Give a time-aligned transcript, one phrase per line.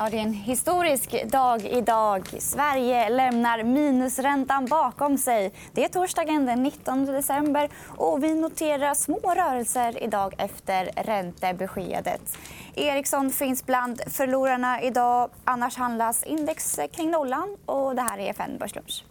[0.00, 2.28] Ja, det är en historisk dag idag.
[2.38, 5.52] Sverige lämnar minusräntan bakom sig.
[5.72, 7.68] Det är torsdagen den 19 december.
[7.96, 12.38] och Vi noterar små rörelser idag efter räntebeskedet.
[12.74, 15.30] Ericsson finns bland förlorarna idag.
[15.44, 17.56] Annars handlas index kring nollan.
[17.66, 19.04] Och det här är FN Börslunch.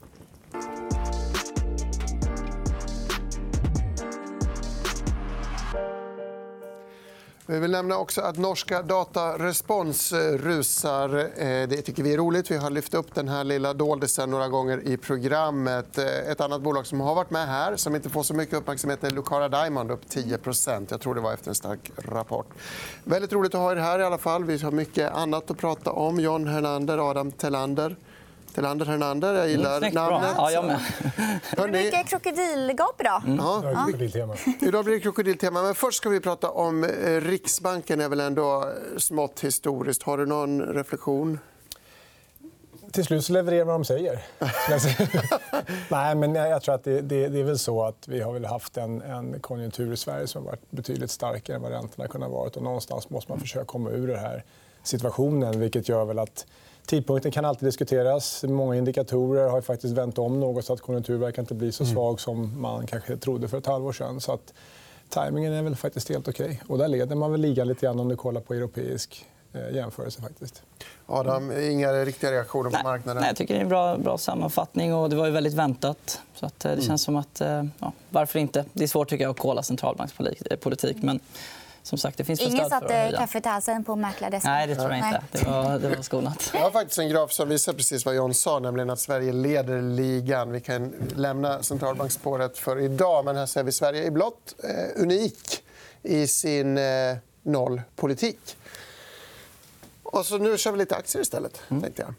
[7.49, 10.13] Vi vill nämna också att norska Datarespons Respons
[10.43, 11.19] rusar.
[11.19, 12.51] Eh, det tycker vi är roligt.
[12.51, 15.97] Vi har lyft upp den här lilla doldisen några gånger i programmet.
[15.97, 19.03] Eh, ett annat bolag som har varit med här, som inte får så mycket uppmärksamhet
[19.03, 22.47] är Lucara Diamond, upp 10% Jag tror det var efter en stark rapport.
[23.03, 23.99] Väldigt roligt att ha er här.
[23.99, 24.43] i alla fall.
[24.43, 26.19] Vi har mycket annat att prata om.
[26.19, 27.95] John Hernander, Adam Tellander.
[28.57, 29.33] Telander Hernander.
[29.33, 30.33] Jag gillar mm, namnet.
[30.37, 30.79] Ja, jag med.
[31.57, 33.21] Det mycket krokodilgap idag.
[33.25, 33.37] Mm.
[33.37, 33.61] Ja.
[34.13, 34.35] Ja.
[34.61, 35.61] Idag blir det krokodiltema.
[35.61, 36.89] Men först ska vi prata om eh,
[37.21, 38.01] Riksbanken.
[38.01, 40.03] är väl ändå eh, smått historiskt.
[40.03, 41.39] Har du någon reflektion?
[42.91, 44.19] Till slut så levererar vad de säger.
[45.91, 48.45] Nej, men jag tror att det, det, det, är väl så att vi har väl
[48.45, 52.31] haft en, en konjunktur i Sverige som har varit betydligt starkare än vad räntorna kunnat
[52.31, 52.43] vara.
[52.43, 54.43] Och någonstans måste man försöka komma ur den här
[54.87, 55.59] situationen.
[55.59, 56.45] vilket gör väl att
[56.87, 58.43] Tidpunkten kan alltid diskuteras.
[58.43, 61.95] Många indikatorer har faktiskt vänt om något så att konjunkturen verkar inte bli så mm.
[61.95, 64.21] svag som man kanske trodde för ett halvår sedan.
[64.21, 64.53] Så att
[65.09, 66.61] Timingen är väl faktiskt helt okej.
[66.67, 66.77] Okay.
[66.77, 70.21] där leder man väl ligan lite grann om du kollar på europeisk eh, jämförelse.
[70.21, 70.61] Faktiskt.
[71.05, 73.21] Adam, inga riktiga reaktioner på marknaden?
[73.21, 74.93] Nej, jag tycker det är en bra, bra sammanfattning.
[74.93, 76.21] Och det var ju väldigt väntat.
[76.35, 76.85] Så att, eh, det mm.
[76.85, 77.41] känns som att...
[77.41, 78.65] Eh, ja, varför inte?
[78.73, 80.97] Det är svårt tycker jag, att kolla centralbankspolitik.
[81.03, 81.19] Men
[81.87, 84.51] som sagt, det finns Ingen satte kaffet i halsen på mäklardesken?
[84.51, 85.21] Nej, det tror jag inte.
[85.31, 86.51] Det var, det var skonat.
[86.53, 89.81] Jag har faktiskt en graf som visar precis vad John sa, nämligen att Sverige leder
[89.81, 90.51] ligan.
[90.51, 94.55] Vi kan lämna centralbanksspåret för idag, men här ser vi Sverige i blått.
[94.63, 95.63] Eh, unik
[96.03, 96.83] i sin eh,
[97.43, 98.57] nollpolitik.
[100.03, 101.61] Och så nu kör vi lite aktier istället.
[101.69, 101.83] Mm.
[101.83, 102.13] Tänkte jag.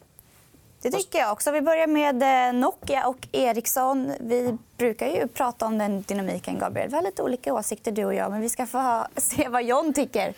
[0.83, 1.51] Det tycker jag också.
[1.51, 4.13] Vi börjar med eh, Nokia och Ericsson.
[4.21, 6.89] Vi brukar ju prata om den dynamiken, Gabriel.
[6.89, 8.31] Vi har lite olika åsikter, du och jag.
[8.31, 10.35] Men vi ska få se vad John tycker.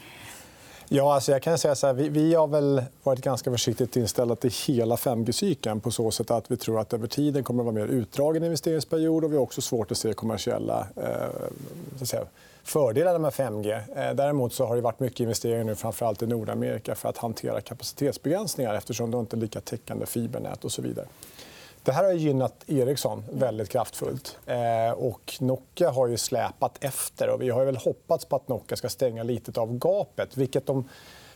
[0.92, 4.36] Ja, alltså jag kan säga så här, vi, vi har väl varit ganska försiktigt inställda
[4.36, 7.86] till hela 5G-cykeln på så sätt att vi tror att över tiden kommer det vara
[7.86, 9.24] mer utdragen investeringsperiod.
[9.24, 11.02] Och vi har också svårt att se kommersiella eh,
[11.96, 12.24] så att säga,
[12.62, 13.80] fördelarna med 5G.
[13.96, 17.60] Eh, däremot så har det varit mycket investeringar nu, framförallt i Nordamerika för att hantera
[17.60, 21.06] kapacitetsbegränsningar eftersom de inte är lika täckande fibernät och så vidare.
[21.82, 24.38] Det här har gynnat Ericsson väldigt kraftfullt.
[24.46, 27.28] Eh, och Nokia har ju släpat efter.
[27.28, 30.36] Och vi har väl hoppats på att Nokia ska stänga lite av gapet.
[30.36, 30.88] vilket de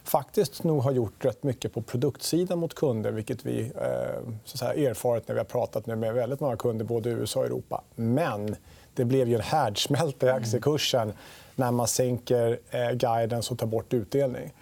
[0.04, 3.10] faktiskt nog har gjort rätt mycket på produktsidan mot kunder.
[3.10, 7.10] vilket vi eh, så säga, erfarit när vi har pratat med väldigt många kunder både
[7.10, 7.82] i USA och Europa.
[7.94, 8.56] Men
[8.94, 11.12] det blev ju en härdsmälta i aktiekursen
[11.54, 14.52] när man sänker eh, guidance och tar bort utdelning.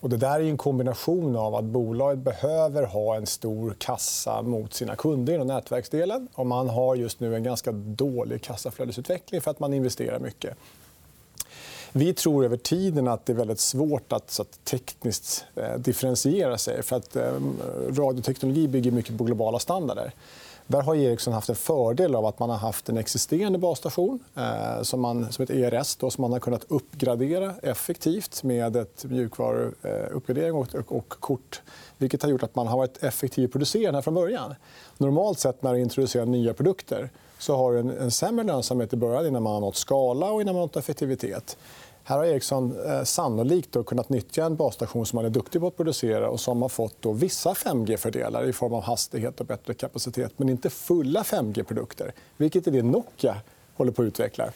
[0.00, 4.74] Och det där är en kombination av att bolaget behöver ha en stor kassa mot
[4.74, 6.28] sina kunder inom nätverksdelen.
[6.34, 10.56] Och man har just nu en ganska dålig kassaflödesutveckling för att man investerar mycket.
[11.92, 16.58] Vi tror över tiden att det är väldigt svårt att, så att tekniskt eh, differentiera
[16.58, 16.82] sig.
[16.82, 17.32] För att eh,
[17.88, 20.12] radioteknologi bygger mycket på globala standarder.
[20.66, 24.82] Där har Ericsson haft en fördel av att man har haft en existerande basstation eh,
[24.82, 30.48] som, man, som ett ERS då, som man har kunnat uppgradera effektivt med ett mjukvaruuppgradering
[30.48, 31.62] eh, och, och, och, kort
[31.98, 34.54] vilket har gjort att man har varit effektiv i producerande från början.
[34.98, 38.96] Normalt sett när du introducerar nya produkter så har du en, en sämre lönsamhet i
[38.96, 41.56] början innan man har nått skala och innan man har nått effektivitet.
[42.08, 45.66] Här har Ericsson eh, sannolikt då kunnat nyttja en basstation som man är duktig på
[45.66, 49.74] att producera och som har fått då vissa 5G-fördelar i form av hastighet och bättre
[49.74, 53.36] kapacitet men inte fulla 5G-produkter, vilket är det Nokia
[53.74, 54.50] håller på att utveckla.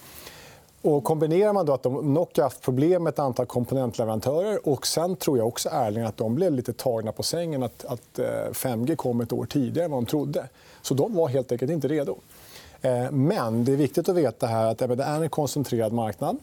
[0.83, 4.87] Och kombinerar man då att de, Nokia har haft problem med ett antal komponentleverantörer och
[4.87, 8.25] sen tror jag också ärligen att de blev lite tagna på sängen att, att eh,
[8.53, 10.49] 5G kom ett år tidigare än vad de trodde.
[10.83, 12.16] Så de var helt enkelt inte redo.
[12.81, 16.39] Eh, men det är viktigt att veta här att det är en koncentrerad marknad.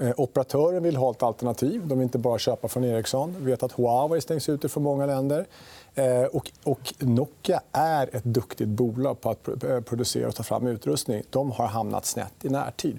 [0.00, 1.86] Eh, operatören vill ha ett alternativ.
[1.86, 3.36] De vill inte bara köpa från Ericsson.
[3.38, 5.46] Vi vet att Huawei stängs ute från många länder.
[5.94, 10.66] Eh, och, och, Nokia är ett duktigt bolag på att eh, producera och ta fram
[10.66, 11.22] utrustning.
[11.30, 12.98] De har hamnat snett i närtid.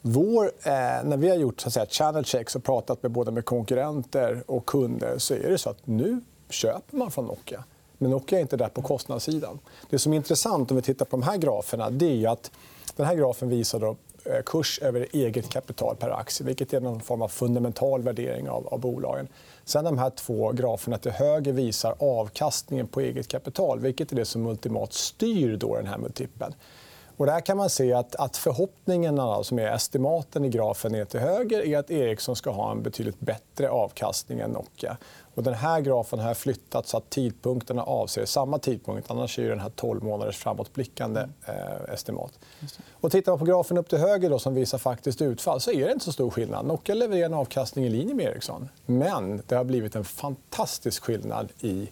[0.00, 0.72] Vår, eh,
[1.04, 4.42] när vi har gjort så att säga, channel checks och pratat med både med konkurrenter
[4.46, 7.64] och kunder så är det så att nu köper man från Nokia.
[7.98, 9.58] Men Nokia är inte där på kostnadssidan.
[9.90, 12.50] Det som är intressant om vi tittar på de här graferna det är att
[12.96, 13.96] den här grafen visar
[14.28, 18.66] Eh, kurs över eget kapital per aktie vilket är någon form av fundamental värdering av,
[18.66, 19.28] av bolagen.
[19.64, 24.24] Sen de här två graferna till höger visar avkastningen på eget kapital vilket är det
[24.24, 26.54] som ultimat styr då den här multipeln.
[27.16, 31.20] Och där kan man se att, att förhoppningarna, som är estimaten i grafen ner till
[31.20, 34.96] höger är att Ericsson ska ha en betydligt bättre avkastning än Nokia.
[35.38, 39.10] Och den här grafen har flyttat så att tidpunkterna avser samma tidpunkt.
[39.10, 42.32] Annars är den här 12 månaders framåtblickande eh, estimat.
[42.92, 45.86] Och tittar man på grafen upp till höger då, som visar faktiskt utfall så är
[45.86, 46.66] det inte så stor skillnad.
[46.66, 48.68] Nokia levererar en avkastning i linje med Ericsson.
[48.86, 51.88] Men det har blivit en fantastisk skillnad i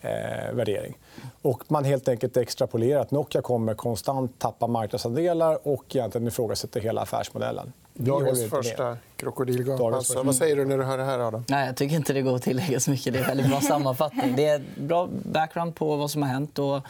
[0.00, 0.98] eh, värdering.
[1.42, 7.00] Och man helt enkelt extrapolerar att Nokia kommer konstant tappa marknadsandelar och egentligen ifrågasätter hela
[7.00, 7.72] affärsmodellen.
[7.94, 9.80] Dagens första krokodilgap.
[9.80, 10.22] Alltså.
[10.22, 11.18] Vad säger du när du hör det här?
[11.18, 11.44] Adam?
[11.48, 13.12] Nej, jag tycker inte det går att tillägga så mycket.
[13.12, 14.36] Det är en väldigt bra sammanfattning.
[14.36, 16.58] Det är bra background på vad som har hänt.
[16.58, 16.80] Och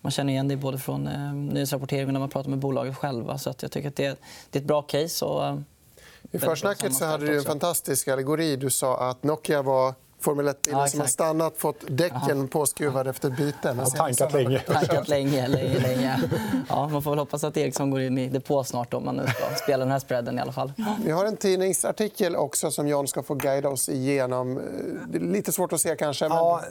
[0.00, 3.38] man känner igen det både från eh, nyhetsrapporteringen och när man pratar med bolaget själva.
[3.38, 4.16] Så att jag tycker att det är,
[4.50, 5.24] det är ett bra case.
[5.24, 5.58] Och, eh,
[6.30, 8.56] I försnacket så hade du en fantastisk allegori.
[8.56, 9.94] Du sa att Nokia var
[10.26, 12.46] Formel 1-bilen ja, som har stannat, fått däcken ja.
[12.50, 13.80] påskruvade efter byten.
[13.80, 14.58] Och tankat länge.
[14.58, 16.20] tankat länge, länge, länge.
[16.68, 19.22] Ja, man får väl hoppas att Eriksson går in i depå snart om man nu
[19.26, 20.72] ska spela den här spreaden i alla fall.
[21.04, 24.60] Vi har en tidningsartikel också som John ska få guida oss igenom.
[25.08, 26.62] Det är lite svårt att se kanske, men ja,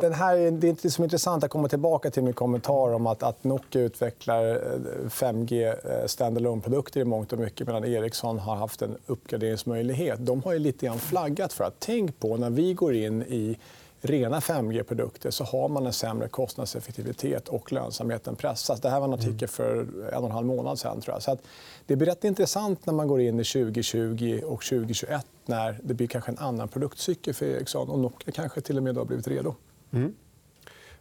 [0.00, 3.44] Den här, det är som intressant att komma tillbaka till min kommentar om att, att
[3.44, 4.60] Nokia utvecklar
[5.08, 10.18] 5G eh, eh, standalone produkter i mångt och mycket medan Ericsson har haft en uppgraderingsmöjlighet.
[10.26, 13.58] De har ju lite grann flaggat för att tänk på när vi går in i
[14.00, 18.80] rena 5G-produkter så har man en sämre kostnadseffektivitet och lönsamheten pressas.
[18.80, 19.26] Det här var en mm.
[19.26, 21.00] artikel för en och en halv månad sen.
[21.00, 21.22] Tror jag.
[21.22, 21.38] Så
[21.86, 26.06] det blir rätt intressant när man går in i 2020 och 2021 när det blir
[26.06, 29.54] kanske en annan produktcykel för Ericsson och Nokia kanske till och med har blivit redo.
[29.90, 30.14] Mm.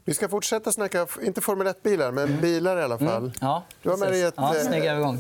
[0.06, 2.42] Vi ska fortsätta snacka, inte Formel 1-bilar, men mm.
[2.42, 3.24] bilar i alla fall.
[3.24, 3.32] Mm.
[3.42, 4.34] Ja, du har med dig ett...
[4.38, 5.20] Ja, snygg övergång.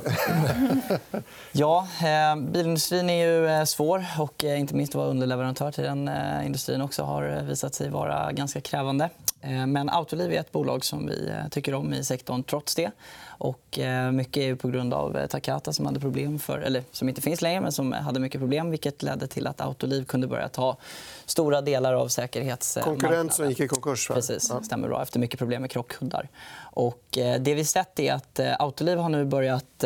[1.52, 4.06] ja, eh, bilindustrin är ju eh, svår.
[4.20, 7.90] och eh, Inte minst att vara underleverantör till den eh, industrin också har visat sig
[7.90, 9.10] vara ganska krävande.
[9.44, 12.92] Eh, men Autoliv är ett bolag som vi eh, tycker om i sektorn trots det.
[13.28, 13.80] Och
[14.14, 17.62] mycket är på grund av Takata som hade problem för, eller som inte finns längre,
[17.62, 20.78] men som hade mycket problem vilket ledde till att Autoliv kunde börja ta
[21.26, 23.00] stora delar av säkerhetsmarknaden.
[23.00, 24.10] Konkurrent som gick i konkurs.
[24.10, 24.16] Va?
[24.16, 25.02] Precis, stämmer bra.
[25.02, 26.30] Efter mycket problem med krockkuddar.
[26.62, 27.04] Och
[27.40, 29.84] det vi sett är att Autoliv har nu börjat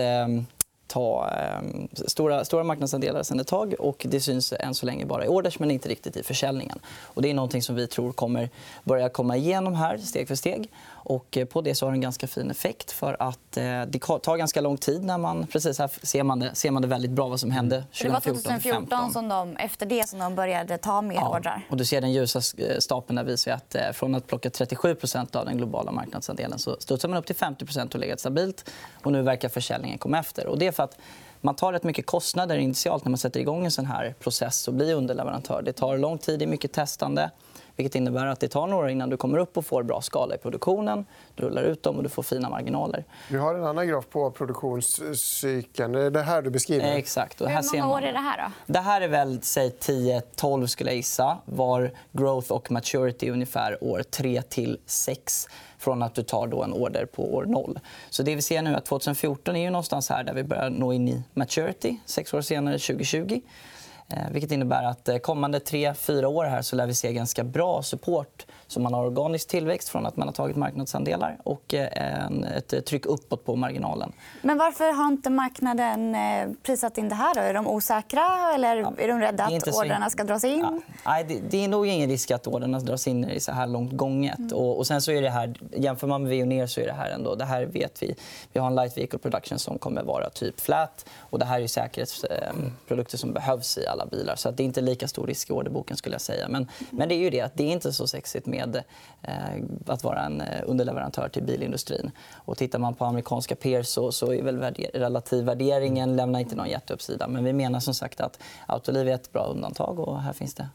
[0.87, 1.61] ta eh,
[2.07, 3.73] stora, stora marknadsandelar sen ett tag.
[3.79, 6.79] och Det syns än så länge bara i orders, men inte riktigt i försäljningen.
[7.03, 8.49] Och det är något som vi tror kommer
[8.83, 10.69] börja komma igenom här steg för steg.
[10.89, 12.91] Och eh, på det så har det en ganska fin effekt.
[12.91, 15.03] för att eh, Det tar ganska lång tid.
[15.03, 17.83] när man, precis här ser man det, ser man det väldigt bra vad som hände
[17.83, 21.37] 2014 Det var 2014 som de, efter det som de började ta mer ja.
[21.37, 21.67] ordrar.
[21.69, 25.45] Och du ser den ljusa eh, stapeln där visar att från att plocka 37% av
[25.45, 28.69] den globala marknadsandelen så studsar man upp till 50 och legat stabilt.
[29.03, 30.47] Och nu verkar försäljningen komma efter.
[30.47, 30.97] Och det för att
[31.41, 34.73] man tar rätt mycket kostnader initialt när man sätter igång en sån här process och
[34.73, 35.61] blir underleverantör.
[35.61, 37.31] Det tar lång tid, det är mycket testande.
[37.77, 40.37] Vilket innebär att det tar några innan du kommer upp och får bra skala i
[40.37, 41.05] produktionen.
[41.35, 43.03] Du rullar ut dem och du får fina marginaler.
[43.29, 45.91] Vi har en annan graf på produktionscykeln.
[45.91, 46.95] Det är det här du beskriver.
[46.95, 47.41] Exakt.
[47.41, 48.37] Och här Hur många år är det här?
[48.37, 48.73] Då?
[48.73, 51.37] Det här är väl 10-12 skulle jag gissa.
[51.45, 55.47] Var growth och maturity ungefär år 3 till 6
[55.77, 57.79] från att du tar då en order på år 0.
[58.09, 60.69] Så det vi ser nu är att 2014 är ju någonstans här där vi börjar
[60.69, 61.97] nå in i maturity.
[62.05, 63.41] Sex år senare, 2020.
[64.09, 67.43] Eh, vilket innebär att eh, kommande tre, fyra år här så lär vi se ganska
[67.43, 72.27] bra support så man har organisk tillväxt från att man har tagit marknadsandelar och eh,
[72.57, 74.13] ett tryck uppåt på marginalen.
[74.41, 76.17] Men varför har inte marknaden
[76.63, 77.35] prisat in det här?
[77.35, 77.41] Då?
[77.41, 80.59] Är de osäkra eller är de rädda att ordrarna ska dras in?
[80.59, 80.79] Ja.
[81.05, 84.39] Nej, det, är nog ingen risk att ordrarna dras in i så här långt gånget.
[84.39, 84.53] Mm.
[84.53, 87.35] Och, sen så är det här, jämför man med Veoneer så är det här ändå...
[87.35, 88.15] Det här vet vi.
[88.53, 91.05] Vi har en light vehicle production som kommer vara typ flat.
[91.17, 94.35] Och det här är säkerhetsprodukter som behövs i alla bilar.
[94.35, 95.97] Så det är inte lika stor risk i orderboken.
[95.97, 96.47] skulle jag säga.
[96.49, 98.56] Men, men det är ju det att det är inte så sexigt med
[99.21, 99.33] eh,
[99.85, 102.11] att vara en eh, underleverantör till bilindustrin.
[102.35, 106.55] Och tittar man på amerikanska peers så, så är väl värder, relativ värderingen lämnar inte
[106.55, 107.27] någon jätteuppsida.
[107.27, 110.69] Men vi menar som sagt att Autoliv är ett bra undantag och här finns det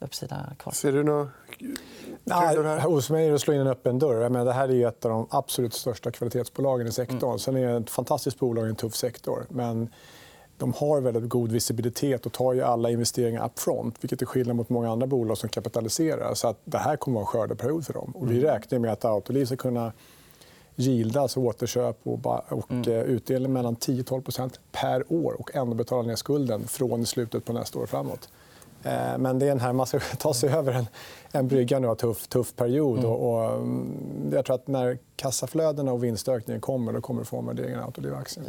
[0.00, 0.72] uppsida kvar.
[0.72, 1.28] Ser du något
[2.24, 4.28] Nej, hos mig är det att slå in en öppen dörr.
[4.28, 7.30] Menar, det här är ett av de absolut största kvalitetsbolagen i sektorn.
[7.30, 7.38] Mm.
[7.38, 9.46] Sen är det ett fantastiskt bolag i en tuff sektor.
[9.48, 9.88] Men
[10.60, 14.56] de har väldigt god visibilitet och tar ju alla investeringar up front, vilket är skillnad
[14.56, 16.34] mot många andra bolag som kapitaliserar.
[16.34, 18.12] Så att det här kommer att vara en skördeperiod för dem.
[18.16, 18.50] Och vi mm.
[18.50, 19.92] räknar med att Autoliv ska kunna
[20.76, 22.92] yielda, alltså återköp och, och mm.
[22.92, 27.78] Eh, utdelning mellan 10-12% per år och ändå betala ner skulden från slutet på nästa
[27.78, 28.28] år framåt.
[28.82, 30.86] Eh, men det är den här, man ska ta sig över en,
[31.32, 32.98] en brygga nu av tuff, tuff period.
[32.98, 33.10] Mm.
[33.10, 37.46] Och, mm, jag tror att när kassaflödena och vinstökningen kommer då kommer du få en
[37.46, 38.46] värdering av Autoliv-aktien.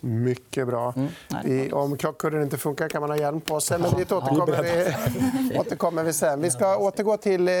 [0.00, 0.94] Mycket bra.
[0.96, 3.78] Mm, I, om klockkurren inte funkar kan man ha hjälm på sig.
[3.78, 6.40] Men dit återkommer vi, återkommer vi sen.
[6.40, 7.54] Vi ska återgå till eh,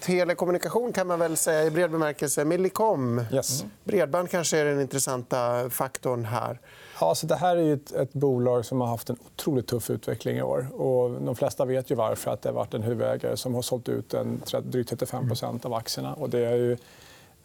[0.00, 2.44] telekommunikation kan man väl säga i bred bemärkelse.
[2.44, 3.24] Millicom.
[3.32, 3.64] Yes.
[3.84, 6.60] Bredband kanske är den intressanta faktorn här.
[7.00, 10.36] Ja, så det här är ett, ett bolag som har haft en otroligt tuff utveckling
[10.36, 10.80] i år.
[10.80, 12.30] Och de flesta vet ju varför.
[12.30, 16.14] att Det har varit en huvudägare som har sålt ut en, drygt 35% av aktierna.
[16.14, 16.76] Och det är ju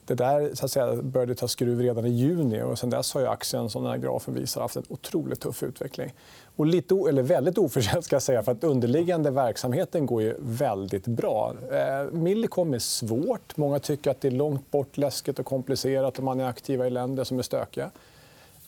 [0.07, 2.61] det där så att säga, började ta skruv redan i juni.
[2.61, 6.13] och Sen dess har aktien som den här grafen visar haft en otroligt tuff utveckling.
[6.55, 8.05] Och lite, eller väldigt oförtjänt.
[8.05, 11.53] Ska jag säga, för att underliggande verksamheten går ju väldigt bra.
[11.71, 13.57] Eh, Millicom är svårt.
[13.57, 16.89] Många tycker att det är långt bort, läskigt och komplicerat om man är aktiva i
[16.89, 17.91] länder som är stökiga.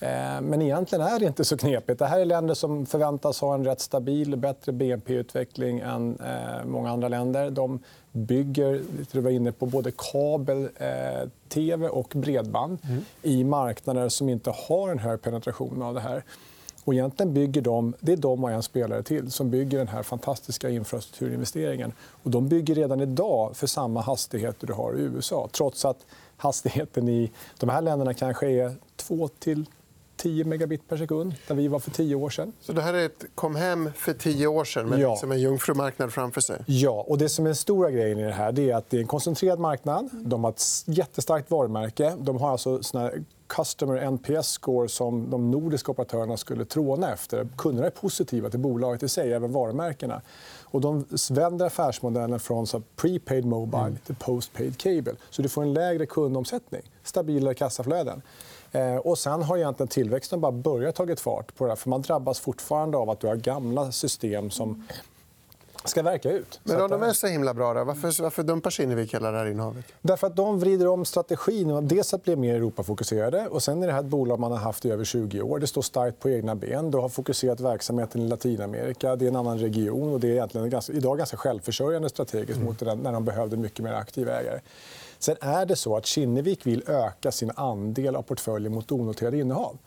[0.05, 1.99] Eh, men egentligen är det inte så knepigt.
[1.99, 6.89] Det här är länder som förväntas ha en rätt stabil, bättre BNP-utveckling än eh, många
[6.89, 7.49] andra länder.
[7.49, 7.79] De
[8.11, 8.81] bygger
[9.11, 13.01] du var inne på, både kabel, eh, tv och bredband mm.
[13.21, 16.23] i marknader som inte har en hög penetration av det här.
[16.83, 20.03] Och egentligen bygger de, det är de och en spelare till som bygger den här
[20.03, 21.93] fantastiska infrastrukturinvesteringen.
[22.23, 26.05] Och de bygger redan idag för samma hastigheter du har i USA trots att
[26.37, 29.65] hastigheten i de här länderna kanske är 2 till
[30.25, 32.53] 10 megabit per sekund, där vi var för tio år sedan.
[32.61, 35.11] Så det här är ett kom hem för tio år sedan med ja.
[35.11, 36.63] liksom en jungfrumarknad framför sig?
[36.65, 37.05] Ja.
[37.07, 39.07] och Det som är den stora grejen i det här är att det är en
[39.07, 40.09] koncentrerad marknad.
[40.13, 42.15] De har ett jättestarkt varumärke.
[42.19, 43.11] De har alltså såna
[43.47, 47.47] customer NPS-score som de nordiska operatörerna skulle tråna efter.
[47.57, 50.21] Kunderna är positiva till bolaget i sig, även varumärkena.
[50.63, 53.97] Och de vänder affärsmodellen från så prepaid mobile mm.
[54.05, 55.15] till postpaid cable.
[55.29, 58.21] Så du får en lägre kundomsättning, stabilare kassaflöden.
[58.75, 61.55] Eh, och sen har egentligen tillväxten bara börjat ta fart.
[61.55, 64.83] på det för Man drabbas fortfarande av att du har gamla system som
[65.87, 66.59] ska verka ut.
[66.63, 69.85] Men om de är så himla bra, varför, varför dumpar Kinnevik hela det här innehavet?
[70.01, 71.87] Därför att de vrider om strategin.
[71.87, 73.47] Dels att bli mer Europafokuserade.
[73.47, 75.59] Och sen är det här ett bolag man har haft i över 20 år.
[75.59, 76.91] Det står starkt på egna ben.
[76.91, 79.15] Du har fokuserat verksamheten i Latinamerika.
[79.15, 80.13] Det är en annan region.
[80.13, 82.65] och Det är egentligen ganska, idag ganska självförsörjande strategiskt mm.
[82.65, 84.59] mot när de behövde mycket mer aktiva ägare.
[85.25, 89.77] Sen är det så att Kinnevik vill öka sin andel av portföljen mot onoterade innehav.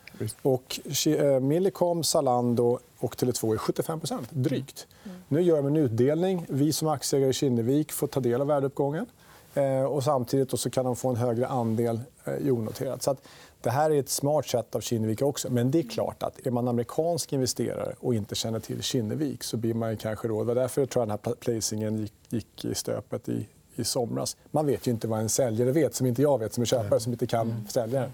[0.42, 4.87] Och eh, Millicom, Zalando och Tele2 är 75 drygt.
[5.04, 5.16] Mm.
[5.28, 6.47] Nu gör de en utdelning.
[6.49, 9.07] Vi som aktieägare i Kinnevik får ta del av värdeuppgången.
[9.54, 13.02] Eh, och samtidigt så kan de få en högre andel eh, i onoterat.
[13.02, 13.16] Så
[13.61, 15.50] det här är ett smart sätt av Kinnevik också.
[15.50, 19.57] Men det är klart att är man amerikansk investerare och inte känner till Kinnevik så
[19.57, 20.47] blir man kanske råd.
[20.47, 23.47] Det var därför jag tror den här placingen gick, gick i stöpet i,
[23.78, 24.37] i somras.
[24.50, 27.00] Man vet ju inte vad en säljare vet, som inte jag vet som är köpare,
[27.00, 27.66] som inte kan mm.
[27.68, 28.11] säljaren.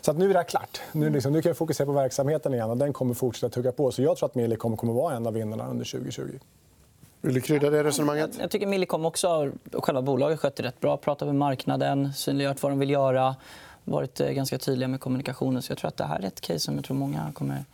[0.00, 0.80] Så att nu är det klart.
[0.92, 3.92] Nu, liksom, nu kan jag fokusera på verksamheten igen och den kommer fortsätta tugga på.
[3.92, 6.22] Så jag tror att Millicom kommer vara en av vinnarna under 2020.
[7.20, 8.30] Vill du krydda det resonemanget?
[8.40, 10.96] Jag tycker Millicom också, själva bolaget sköter rätt bra.
[10.96, 13.36] Pratar med marknaden, synliggjort vad de vill göra.
[13.84, 15.62] Varit eh, ganska tydliga med kommunikationen.
[15.62, 17.64] Så jag tror att det här är ett case som jag tror många kommer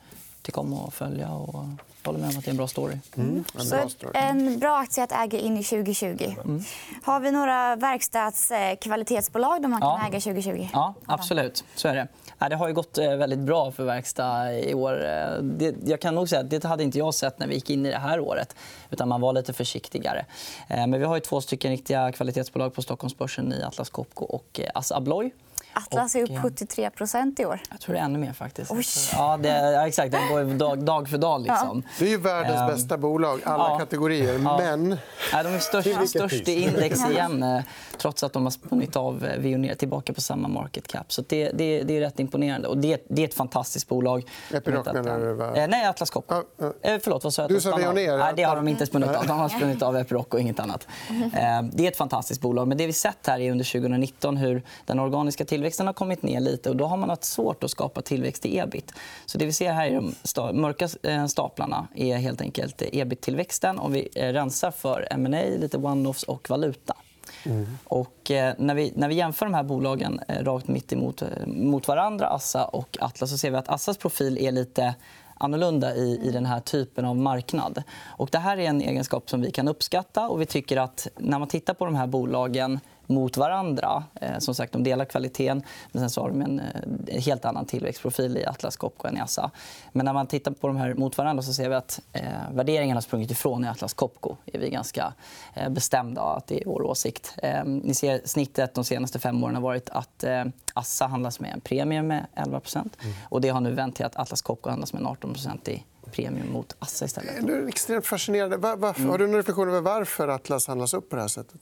[0.42, 1.32] tycka om att följa.
[1.32, 1.64] Och
[2.04, 2.98] håller med om att det är en bra story.
[3.16, 3.44] Mm.
[3.60, 4.12] En, bra story.
[4.14, 6.34] en bra aktie att äga in i 2020.
[6.44, 6.62] Mm.
[7.02, 10.06] Har vi några verkstadskvalitetsbolag där man kan ja.
[10.06, 10.68] äga 2020?
[10.72, 11.64] Ja, absolut.
[11.74, 12.08] Så är det.
[12.48, 15.04] Det har ju gått eh, väldigt bra för verkstad i år.
[15.04, 17.86] Eh, jag kan nog säga att det hade inte jag sett när vi gick in
[17.86, 18.56] i det här året.
[18.90, 20.26] utan Man var lite försiktigare.
[20.68, 24.60] Eh, men vi har ju två stycken riktiga kvalitetsbolag på Stockholmsbörsen i Atlas Copco och
[24.74, 25.30] Assa Abloy.
[25.72, 27.60] Atlas är upp 73% i år.
[27.70, 28.32] Jag tror det är ännu mer.
[28.32, 28.72] faktiskt.
[29.12, 30.12] Ja, det, ja, exakt.
[30.12, 31.42] Den går dag, dag för dag.
[31.42, 31.82] Liksom.
[31.98, 34.40] Det är ju världens um, bästa bolag, alla ja, kategorier.
[34.44, 34.58] Ja.
[34.58, 34.96] Men...
[35.32, 37.62] Ja, de är störst, störst i index igen eh,
[37.98, 41.12] trots att de har spunnit av eh, Veoneer tillbaka på samma market cap.
[41.12, 42.68] Så det, det, det är rätt imponerande.
[42.68, 44.24] Och det, det är ett fantastiskt bolag.
[44.50, 45.32] Epiroc menar du?
[45.32, 45.56] Va?
[45.56, 46.34] Eh, nej, Atlas Copco.
[46.34, 46.88] Ah, ah.
[46.88, 47.50] Eh, förlåt, vad sa jag?
[47.50, 48.18] Du sa Veoneer.
[48.18, 49.26] Nej, det har de inte spunnit av.
[49.26, 50.86] De har spunnit av Epiroc och inget annat.
[51.32, 52.68] Eh, det är ett fantastiskt bolag.
[52.68, 56.40] Men det vi sett här är under 2019 hur den organiska tillväxten har kommit ner
[56.40, 56.70] lite.
[56.70, 58.92] och Då har man haft svårt att skapa tillväxt i ebit.
[59.26, 59.94] Så det vi ser här i
[60.34, 63.78] de mörka eh, staplarna är helt enkelt ebit-tillväxten.
[63.78, 66.96] Om vi eh, rensar för M&A, lite one-offs och valuta.
[67.44, 67.78] Mm.
[67.84, 71.88] Och, eh, när, vi, när vi jämför de här bolagen eh, rakt mitt emot mot
[71.88, 74.94] varandra, Assa och Atlas, så ser vi att Assas profil är lite
[75.34, 77.82] annorlunda i, i den här typen av marknad.
[78.18, 80.28] Och det här är en egenskap som vi kan uppskatta.
[80.28, 84.04] och vi tycker att När man tittar på de här bolagen mot varandra.
[84.14, 86.60] Eh, som sagt, de delar kvaliteten, men sen så har de en
[87.06, 89.50] eh, helt annan tillväxtprofil i Atlas Copco än i Assa.
[89.92, 92.96] Men när man tittar på de här mot varandra så ser vi att eh, värderingen
[92.96, 94.36] har sprungit ifrån i Atlas Copco.
[94.46, 95.12] är vi ganska
[95.54, 97.34] eh, bestämda att det är vår åsikt.
[97.42, 100.44] Eh, ni ser snittet de senaste fem åren har varit att eh,
[100.74, 102.90] Assa handlas med en premie med 11 mm.
[103.28, 106.52] och Det har nu vänt till att Atlas Copco handlas med en 18% i premium
[106.52, 107.46] mot Assa istället.
[107.46, 108.56] Det är extremt fascinerande.
[108.56, 109.10] Varför, mm.
[109.10, 111.60] Har du någon reflektion över varför Atlas handlas upp på det här sättet?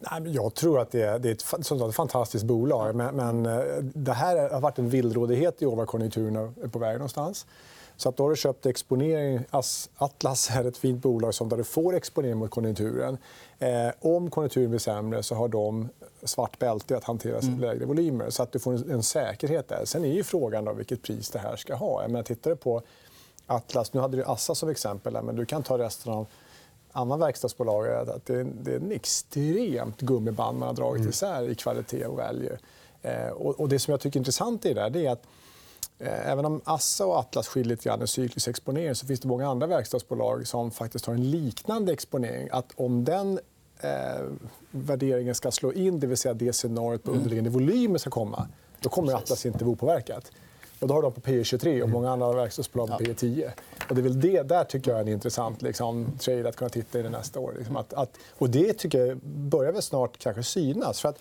[0.00, 2.94] Nej, jag tror att det är, det är ett, fa- som sagt, ett fantastiskt bolag.
[2.94, 6.78] Men, men eh, det här har varit en villrådighet i år var konjunkturen är på
[6.78, 7.46] väg någonstans.
[7.96, 9.40] Så att då har du köpt exponering.
[9.50, 13.18] As- Atlas är ett fint bolag som där du får exponering mot konjunkturen.
[13.58, 13.68] Eh,
[14.00, 15.88] om konjunkturen blir sämre så har de
[16.22, 18.30] svart bälte att hantera lägre volymer.
[18.30, 19.84] Så att du får en, säkerhet där.
[19.84, 22.02] Sen är ju frågan då vilket pris det här ska ha.
[22.02, 22.82] Jag menar, tittar du på
[23.46, 26.26] Atlas, nu hade du Assa som exempel, men du kan ta resten av
[26.96, 31.48] annan verkstadsbolag är att det är, det är en extremt gummiband man har dragit isär
[31.48, 32.58] i kvalitet och value.
[33.02, 35.22] Eh, och, och det som jag tycker är intressant i det där är att
[35.98, 39.28] eh, även om Assa och Atlas skiljer lite grann i cyklisk exponering så finns det
[39.28, 42.48] många andra verkstadsbolag som faktiskt har en liknande exponering.
[42.52, 43.40] Att om den
[43.80, 44.24] eh,
[44.70, 48.48] värderingen ska slå in, det vill säga det scenariot på underliggande volymer ska komma,
[48.80, 50.32] då kommer Atlas inte vara opåverkat.
[50.80, 53.52] Och då har de på P 23 och många andra verkstadsbolag på P 10.
[53.88, 56.68] Och det är väl det där tycker jag är en intressant liksom, trade att kunna
[56.68, 57.54] titta i det nästa år.
[57.58, 61.00] Liksom att, att, och det tycker jag börjar väl snart kanske synas.
[61.00, 61.18] För att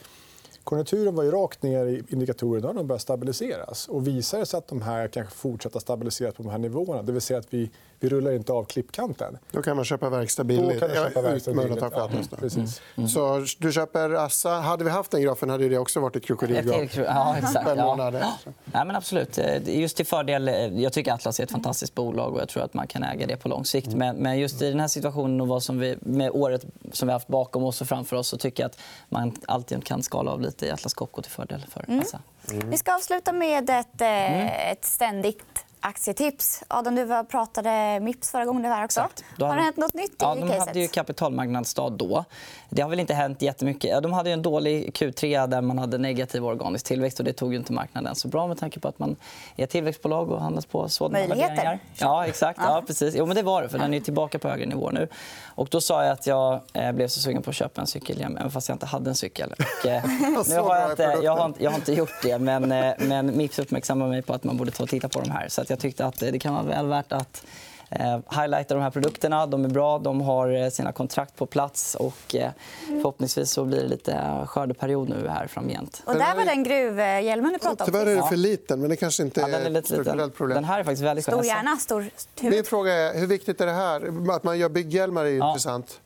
[0.64, 2.62] konjunkturen var ju rakt ner i indikatorer.
[2.62, 3.88] Då har de börjat stabiliseras.
[3.88, 7.12] Och visar det sig att de här kanske fortsätter stabiliseras på de här nivåerna, det
[7.12, 7.70] vill säga att vi,
[8.06, 9.38] vi rullar inte av klippkanten.
[9.52, 10.80] Då kan man köpa verkstad Då billigt.
[10.80, 11.82] kan du köpa verkstad Med billigt.
[11.92, 12.28] Ja, Atlas.
[12.28, 12.36] då.
[12.38, 12.82] precis.
[13.14, 14.50] Så du köper Assa.
[14.50, 16.76] Hade vi haft den grafen hade det också varit ett krokodilgap.
[16.96, 17.68] Ja, exakt.
[17.76, 18.24] Ja.
[18.86, 19.38] men absolut.
[19.38, 22.64] Eh, Just till fördel, eh, jag tycker Atlas är ett fantastiskt bolag och jag tror
[22.64, 23.94] att man kan äga det på lång sikt.
[23.94, 27.12] Men, men just i den här situationen och vad som vi, med året som vi
[27.12, 30.32] har haft bakom oss och framför oss så tycker jag att man alltid kan skala
[30.32, 32.20] av lite i Atlas Copco till fördel för Assa.
[32.66, 36.64] Vi ska avsluta med ett, eh, ett ständigt aktietips.
[36.68, 39.00] Adam, du pratade Mips förra gången du var här också.
[39.00, 39.24] Exakt.
[39.40, 40.68] Har hade- det hänt nåt nytt i ja, De caset?
[40.68, 42.26] hade ju kapitalmarknadsdag då.
[42.70, 44.04] Det har väl inte hänt jättemycket.
[44.04, 47.20] De hade ju en dålig Q3 där man hade negativ organisk tillväxt.
[47.20, 49.16] och Det tog inte marknaden så bra med tanke på att man
[49.56, 51.50] är tillväxtbolag och handlas på sådana Möjligheter.
[51.56, 51.80] värderingar.
[51.98, 52.60] Ja, exakt.
[52.64, 53.16] Ja, precis.
[53.18, 55.08] Jo, men det var det, för den är tillbaka på högre nivå nu.
[55.46, 58.18] Och då sa jag att jag eh, blev så sugen på att köpa en cykel
[58.18, 59.54] igen, även fast jag inte hade en cykel.
[59.84, 60.04] Och, eh,
[60.50, 63.60] nu har jag, inte, jag, har, jag har inte gjort det, men, eh, men Mips
[63.60, 65.48] uppmärksammade mig på att man borde ta och titta på de här.
[65.50, 67.44] Så att jag tyckte att det kan vara väl värt att
[67.90, 69.46] eh, highlighta de här produkterna.
[69.46, 72.50] De är bra, de har eh, sina kontrakt på plats och eh,
[72.88, 76.02] förhoppningsvis så blir det lite skördeperiod nu här framgent.
[76.06, 77.86] Och där var den gruvhjälmen du pratade om.
[77.86, 78.28] Tyvärr är Ja.
[78.28, 80.04] för liten, men det kanske inte Ja, är den är ett lite liten.
[80.04, 80.56] strukturellt problem.
[80.56, 81.26] Den här är faktiskt väldigt.
[81.26, 82.06] Stor hjärna, stor
[82.42, 84.32] Min fråga är hur viktigt är det här?
[84.36, 85.50] Att man gör bygghjälmar är ju Ja.
[85.50, 86.00] intressant.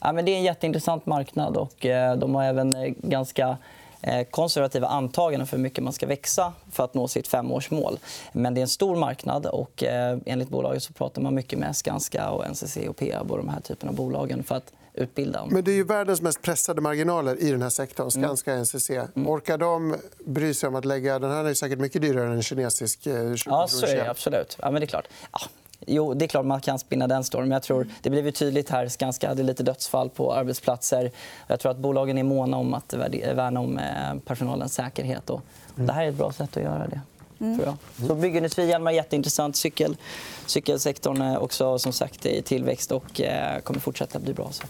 [0.00, 1.56] Ja, men det är en jätteintressant marknad.
[1.56, 1.86] och
[2.18, 3.56] De har även ganska
[4.30, 7.98] konservativa antaganden för hur mycket man ska växa för att nå sitt femårsmål.
[8.32, 9.46] Men det är en stor marknad.
[9.46, 13.38] och eh, Enligt bolaget så pratar man mycket med Skanska, och NCC och Peab och
[13.38, 15.38] de här typen av bolagen för att utbilda.
[15.38, 15.48] dem.
[15.52, 18.08] Men det är ju världens mest pressade marginaler i den här sektorn.
[18.14, 18.36] Mm.
[18.36, 18.90] Skanska och NCC.
[19.14, 21.18] Orkar de bry sig om att lägga...
[21.18, 23.14] Den här är säkert mycket dyrare än en kinesisk eh,
[23.46, 24.56] Ja, så är det absolut.
[24.60, 25.08] Ja, men det är klart.
[25.32, 25.40] Ja.
[25.86, 27.48] Jo, det är klart man kan spinna den storyn.
[27.48, 28.88] Men jag tror det blev ju tydligt här.
[28.88, 31.10] Skanska hade lite dödsfall på arbetsplatser.
[31.46, 32.94] Jag tror att bolagen är måna om att
[33.34, 35.30] värna om eh, personalens säkerhet.
[35.30, 35.40] Och
[35.74, 37.00] det här är ett bra sätt att göra det.
[37.38, 37.76] Tror jag.
[38.08, 39.56] Så byggindustrihjälmar är jätteintressant.
[39.56, 39.96] Cykel,
[40.46, 44.48] cykelsektorn är också som sagt i tillväxt och eh, kommer fortsätta bli bra.
[44.52, 44.62] Så.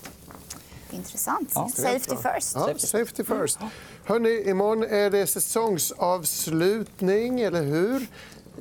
[0.90, 1.52] Intressant.
[1.54, 1.70] Ja.
[1.74, 2.54] Safety first.
[2.54, 3.58] Ja, safety first.
[4.04, 8.06] Hörrni, imorgon är det säsongsavslutning, eller hur?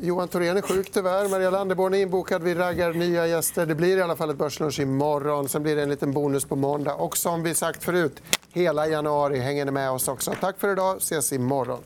[0.02, 1.30] Johan Thorén är sjuk tyvärr.
[1.30, 2.44] Maria Landeborn är inbokad.
[2.44, 3.66] Vi raggar nya gäster.
[3.66, 5.50] Det blir i alla fall ett börslunch imorgon.
[5.50, 6.94] Sen blir det en liten bonus på måndag.
[6.94, 8.22] Och som vi sagt förut,
[8.54, 10.34] hela januari hänger ni med oss också.
[10.42, 10.98] Tack för idag.
[10.98, 11.80] ses imorgon.